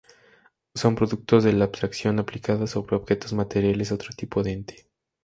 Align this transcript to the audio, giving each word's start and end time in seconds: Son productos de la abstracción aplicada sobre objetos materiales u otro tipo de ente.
Son 0.73 0.95
productos 0.95 1.43
de 1.43 1.53
la 1.53 1.65
abstracción 1.65 2.17
aplicada 2.17 2.65
sobre 2.65 2.95
objetos 2.95 3.33
materiales 3.33 3.91
u 3.91 3.93
otro 3.93 4.09
tipo 4.17 4.41
de 4.41 4.53
ente. 4.53 4.89